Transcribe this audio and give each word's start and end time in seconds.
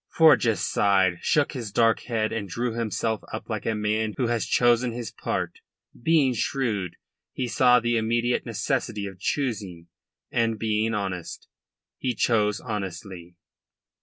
Forjas 0.17 0.61
sighed, 0.65 1.19
shook 1.21 1.51
his 1.51 1.71
dark 1.71 1.99
head 1.99 2.31
and 2.31 2.49
drew 2.49 2.71
himself 2.73 3.21
up 3.31 3.47
like 3.51 3.67
a 3.67 3.75
man 3.75 4.15
who 4.17 4.25
has 4.25 4.47
chosen 4.47 4.93
his 4.93 5.11
part. 5.11 5.59
Being 5.95 6.33
shrewd, 6.33 6.95
he 7.33 7.47
saw 7.47 7.79
the 7.79 7.97
immediate 7.97 8.43
necessity 8.43 9.05
of 9.05 9.19
choosing, 9.19 9.89
and, 10.31 10.57
being 10.57 10.95
honest, 10.95 11.47
he 11.99 12.15
chose 12.15 12.59
honestly. 12.59 13.35